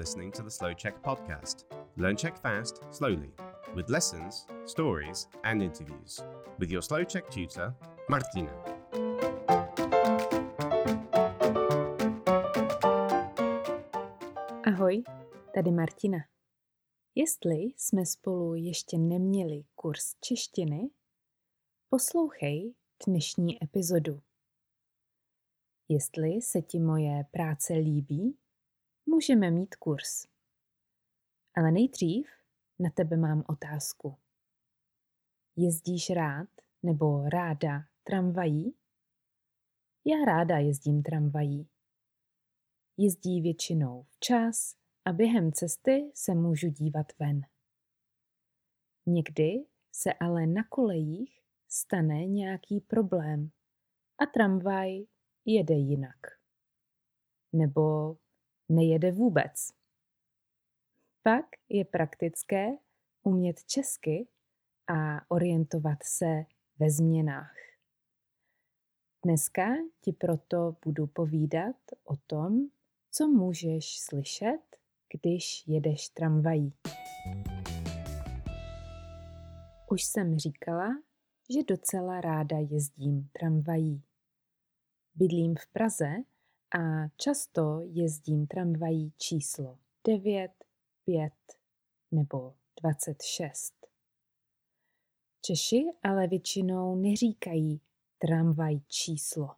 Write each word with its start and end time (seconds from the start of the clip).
listening 0.00 0.32
to 0.32 0.42
the 0.42 0.50
Slow 0.50 0.72
Check 0.72 1.02
podcast. 1.02 1.66
Learn 1.98 2.16
Czech 2.16 2.38
fast, 2.38 2.82
slowly, 2.90 3.30
with 3.74 3.90
lessons, 3.90 4.46
stories, 4.64 5.28
and 5.44 5.62
interviews. 5.62 6.24
With 6.58 6.70
your 6.70 6.80
Slow 6.82 7.04
Check 7.04 7.28
tutor, 7.28 7.74
Martina. 8.08 8.50
Ahoj, 14.64 15.02
tady 15.54 15.70
Martina. 15.70 16.18
Jestli 17.14 17.56
jsme 17.76 18.06
spolu 18.06 18.54
ještě 18.54 18.98
neměli 18.98 19.64
kurz 19.74 20.14
češtiny, 20.20 20.90
poslouchej 21.88 22.74
dnešní 23.06 23.64
epizodu. 23.64 24.20
Jestli 25.88 26.42
se 26.42 26.62
ti 26.62 26.78
moje 26.78 27.24
práce 27.30 27.74
líbí, 27.74 28.39
můžeme 29.10 29.50
mít 29.50 29.74
kurz. 29.74 30.26
Ale 31.56 31.70
nejdřív 31.70 32.28
na 32.78 32.90
tebe 32.90 33.16
mám 33.16 33.44
otázku. 33.48 34.16
Jezdíš 35.56 36.10
rád 36.10 36.48
nebo 36.82 37.28
ráda 37.28 37.84
tramvají? 38.04 38.74
Já 40.04 40.24
ráda 40.24 40.58
jezdím 40.58 41.02
tramvají. 41.02 41.68
Jezdí 42.96 43.40
většinou 43.40 44.02
včas 44.02 44.76
a 45.04 45.12
během 45.12 45.52
cesty 45.52 46.10
se 46.14 46.34
můžu 46.34 46.68
dívat 46.68 47.06
ven. 47.18 47.40
Někdy 49.06 49.66
se 49.92 50.12
ale 50.12 50.46
na 50.46 50.64
kolejích 50.64 51.40
stane 51.68 52.26
nějaký 52.26 52.80
problém 52.80 53.50
a 54.18 54.26
tramvaj 54.26 55.06
jede 55.44 55.74
jinak. 55.74 56.26
Nebo 57.52 58.16
nejede 58.70 59.12
vůbec. 59.12 59.72
Pak 61.22 61.46
je 61.68 61.84
praktické 61.84 62.70
umět 63.22 63.64
česky 63.64 64.28
a 64.86 65.30
orientovat 65.30 66.02
se 66.02 66.44
ve 66.78 66.90
změnách. 66.90 67.54
Dneska 69.24 69.66
ti 70.00 70.12
proto 70.12 70.76
budu 70.84 71.06
povídat 71.06 71.76
o 72.04 72.16
tom, 72.16 72.70
co 73.10 73.28
můžeš 73.28 74.00
slyšet, 74.00 74.60
když 75.12 75.64
jedeš 75.66 76.08
tramvají. 76.08 76.72
Už 79.90 80.04
jsem 80.04 80.38
říkala, 80.38 80.88
že 81.54 81.62
docela 81.68 82.20
ráda 82.20 82.56
jezdím 82.58 83.28
tramvají. 83.32 84.02
Bydlím 85.14 85.54
v 85.56 85.66
Praze 85.66 86.16
a 86.78 87.08
často 87.16 87.80
jezdím 87.84 88.46
tramvají 88.46 89.12
číslo 89.18 89.78
9, 90.06 90.52
5 91.04 91.32
nebo 92.10 92.54
26. 92.82 93.74
Češi 95.42 95.84
ale 96.02 96.26
většinou 96.26 96.96
neříkají 96.96 97.80
tramvaj 98.18 98.80
číslo. 98.88 99.56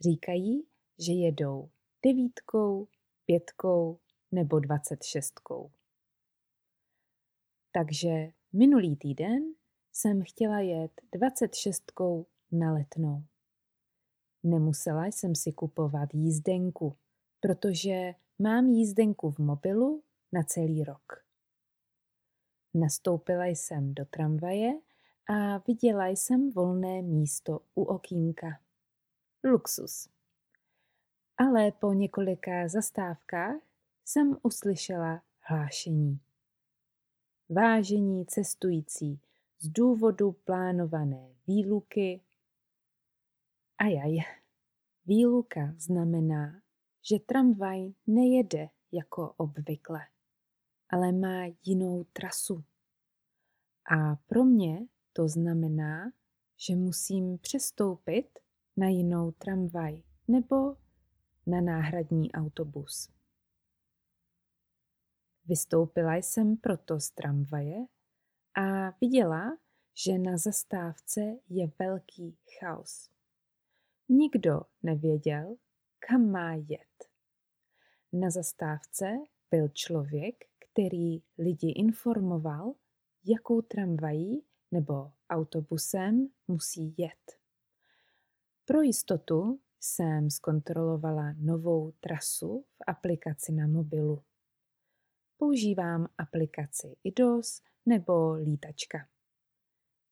Říkají, 0.00 0.66
že 0.98 1.12
jedou 1.12 1.70
devítkou, 2.04 2.88
pětkou 3.26 3.98
nebo 4.32 4.58
dvacet 4.58 5.02
šestkou. 5.02 5.70
Takže 7.72 8.32
minulý 8.52 8.96
týden 8.96 9.54
jsem 9.92 10.22
chtěla 10.22 10.60
jet 10.60 11.00
dvacet 11.12 11.54
šestkou 11.54 12.26
na 12.52 12.72
letnou. 12.72 13.24
Nemusela 14.42 15.06
jsem 15.06 15.34
si 15.34 15.52
kupovat 15.52 16.14
jízdenku, 16.14 16.96
protože 17.40 18.14
mám 18.38 18.66
jízdenku 18.66 19.30
v 19.30 19.38
mobilu 19.38 20.02
na 20.32 20.42
celý 20.42 20.84
rok. 20.84 21.24
Nastoupila 22.74 23.46
jsem 23.46 23.94
do 23.94 24.04
tramvaje 24.04 24.72
a 25.28 25.58
viděla 25.58 26.06
jsem 26.06 26.50
volné 26.50 27.02
místo 27.02 27.60
u 27.74 27.82
okýnka. 27.82 28.60
Luxus. 29.44 30.08
Ale 31.36 31.72
po 31.72 31.92
několika 31.92 32.68
zastávkách 32.68 33.56
jsem 34.04 34.36
uslyšela 34.42 35.22
hlášení. 35.40 36.20
Vážení 37.48 38.26
cestující 38.26 39.20
z 39.58 39.68
důvodu 39.68 40.32
plánované 40.32 41.28
výluky 41.46 42.20
Ajaj, 43.80 44.18
výluka 45.06 45.74
znamená, 45.78 46.62
že 47.10 47.18
tramvaj 47.18 47.92
nejede 48.06 48.68
jako 48.92 49.32
obvykle, 49.36 50.00
ale 50.88 51.12
má 51.12 51.44
jinou 51.64 52.04
trasu. 52.04 52.64
A 53.90 54.16
pro 54.16 54.44
mě 54.44 54.86
to 55.12 55.28
znamená, 55.28 56.12
že 56.56 56.76
musím 56.76 57.38
přestoupit 57.38 58.38
na 58.76 58.88
jinou 58.88 59.30
tramvaj 59.30 60.02
nebo 60.28 60.76
na 61.46 61.60
náhradní 61.60 62.32
autobus. 62.32 63.10
Vystoupila 65.44 66.14
jsem 66.14 66.56
proto 66.56 67.00
z 67.00 67.10
tramvaje 67.10 67.86
a 68.54 68.90
viděla, 69.00 69.58
že 69.94 70.18
na 70.18 70.36
zastávce 70.36 71.20
je 71.48 71.70
velký 71.78 72.38
chaos. 72.58 73.17
Nikdo 74.10 74.60
nevěděl, 74.82 75.56
kam 76.08 76.30
má 76.30 76.54
jet. 76.54 77.08
Na 78.12 78.30
zastávce 78.30 79.16
byl 79.50 79.68
člověk, 79.68 80.34
který 80.58 81.22
lidi 81.38 81.70
informoval, 81.70 82.74
jakou 83.24 83.62
tramvají 83.62 84.44
nebo 84.70 85.12
autobusem 85.30 86.28
musí 86.48 86.94
jet. 86.98 87.38
Pro 88.64 88.82
jistotu 88.82 89.60
jsem 89.80 90.30
zkontrolovala 90.30 91.34
novou 91.38 91.92
trasu 92.00 92.64
v 92.76 92.84
aplikaci 92.86 93.52
na 93.52 93.66
mobilu. 93.66 94.22
Používám 95.36 96.08
aplikaci 96.18 96.96
IDOS 97.04 97.62
nebo 97.86 98.32
lítačka. 98.32 99.08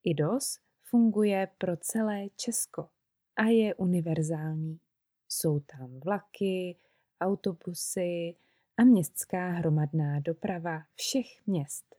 IDOS 0.05 0.59
funguje 0.83 1.49
pro 1.59 1.77
celé 1.77 2.29
Česko 2.37 2.89
a 3.37 3.45
je 3.45 3.75
univerzální. 3.75 4.81
Jsou 5.29 5.61
tam 5.61 6.01
vlaky, 6.01 6.77
autobusy 7.21 8.37
a 8.77 8.85
městská 8.85 9.51
hromadná 9.51 10.21
doprava 10.21 10.83
všech 10.95 11.47
měst. 11.47 11.97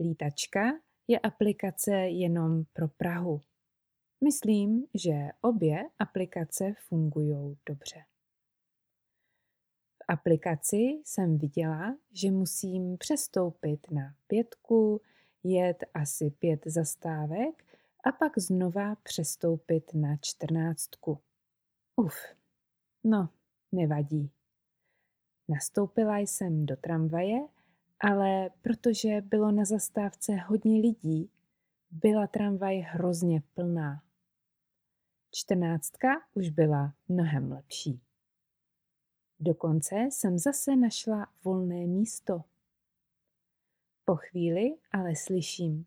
Lítačka 0.00 0.72
je 1.08 1.18
aplikace 1.18 1.94
jenom 1.96 2.64
pro 2.72 2.88
Prahu. 2.88 3.40
Myslím, 4.24 4.86
že 4.94 5.28
obě 5.40 5.84
aplikace 5.98 6.74
fungují 6.88 7.58
dobře. 7.66 8.00
V 9.96 10.04
aplikaci 10.08 11.00
jsem 11.04 11.38
viděla, 11.38 11.96
že 12.12 12.30
musím 12.30 12.98
přestoupit 12.98 13.90
na 13.90 14.14
pětku, 14.26 15.00
jet 15.42 15.84
asi 15.94 16.30
pět 16.30 16.60
zastávek 16.66 17.73
a 18.06 18.12
pak 18.12 18.38
znova 18.38 18.94
přestoupit 18.94 19.94
na 19.94 20.16
čtrnáctku. 20.16 21.20
Uf, 21.96 22.16
no, 23.04 23.28
nevadí. 23.72 24.30
Nastoupila 25.48 26.18
jsem 26.18 26.66
do 26.66 26.76
tramvaje, 26.76 27.38
ale 28.00 28.50
protože 28.62 29.20
bylo 29.20 29.50
na 29.50 29.64
zastávce 29.64 30.32
hodně 30.36 30.80
lidí, 30.80 31.30
byla 31.90 32.26
tramvaj 32.26 32.78
hrozně 32.78 33.42
plná. 33.54 34.02
Čtrnáctka 35.30 36.08
už 36.34 36.48
byla 36.48 36.94
mnohem 37.08 37.52
lepší. 37.52 38.00
Dokonce 39.40 39.96
jsem 40.10 40.38
zase 40.38 40.76
našla 40.76 41.26
volné 41.44 41.86
místo. 41.86 42.44
Po 44.04 44.16
chvíli 44.16 44.76
ale 44.92 45.16
slyším. 45.16 45.86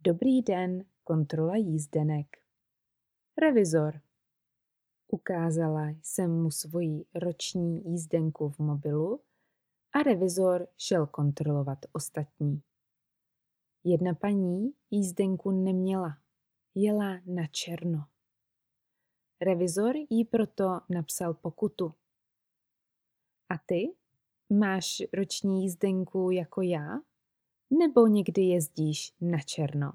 Dobrý 0.00 0.42
den, 0.42 0.84
kontrola 1.04 1.56
jízdenek. 1.56 2.26
Revizor. 3.38 4.00
Ukázala 5.08 5.88
jsem 6.02 6.42
mu 6.42 6.50
svoji 6.50 7.04
roční 7.14 7.92
jízdenku 7.92 8.48
v 8.48 8.58
mobilu 8.58 9.20
a 9.92 10.02
revizor 10.02 10.68
šel 10.76 11.06
kontrolovat 11.06 11.78
ostatní. 11.92 12.62
Jedna 13.84 14.14
paní 14.14 14.74
jízdenku 14.90 15.50
neměla, 15.50 16.18
jela 16.74 17.20
na 17.26 17.46
černo. 17.46 18.04
Revizor 19.40 19.96
jí 20.10 20.24
proto 20.24 20.80
napsal 20.88 21.34
pokutu. 21.34 21.94
A 23.48 23.58
ty? 23.66 23.94
Máš 24.50 25.02
roční 25.12 25.62
jízdenku 25.62 26.30
jako 26.30 26.62
já? 26.62 27.00
Nebo 27.70 28.06
někdy 28.06 28.42
jezdíš 28.42 29.14
na 29.20 29.38
černo? 29.38 29.92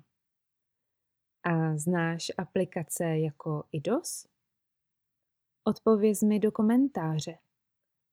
A 1.43 1.77
znáš 1.77 2.31
aplikace 2.37 3.03
jako 3.03 3.63
IDOS? 3.71 4.27
Odpověz 5.63 6.21
mi 6.21 6.39
do 6.39 6.51
komentáře. 6.51 7.37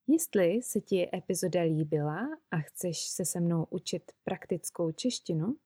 Jestli 0.06 0.62
se 0.62 0.80
ti 0.80 1.16
epizoda 1.16 1.62
líbila 1.62 2.28
a 2.50 2.58
chceš 2.58 2.98
se 2.98 3.24
se 3.24 3.40
mnou 3.40 3.66
učit 3.70 4.12
praktickou 4.24 4.92
češtinu, 4.92 5.56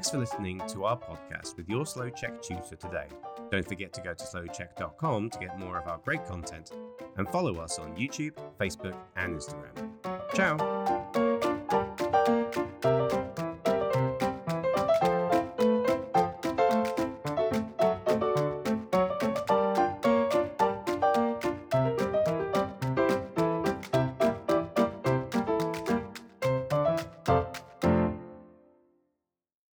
Thanks 0.00 0.08
for 0.08 0.16
listening 0.16 0.62
to 0.68 0.84
our 0.86 0.96
podcast 0.96 1.58
with 1.58 1.68
your 1.68 1.84
Slow 1.84 2.08
Check 2.08 2.40
tutor 2.40 2.74
today. 2.74 3.06
Don't 3.50 3.68
forget 3.68 3.92
to 3.92 4.00
go 4.00 4.14
to 4.14 4.24
slowcheck.com 4.24 5.28
to 5.28 5.38
get 5.38 5.58
more 5.58 5.78
of 5.78 5.86
our 5.88 5.98
great 5.98 6.24
content 6.24 6.70
and 7.18 7.28
follow 7.28 7.56
us 7.56 7.78
on 7.78 7.94
YouTube, 7.96 8.32
Facebook, 8.58 8.96
and 9.16 9.36
Instagram. 9.36 9.90
Ciao! 10.32 10.99